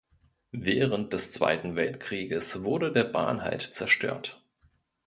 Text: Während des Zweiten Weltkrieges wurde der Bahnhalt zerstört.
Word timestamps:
Während 0.57 1.13
des 1.13 1.29
Zweiten 1.29 1.75
Weltkrieges 1.75 2.63
wurde 2.63 2.91
der 2.91 3.03
Bahnhalt 3.03 3.61
zerstört. 3.61 4.43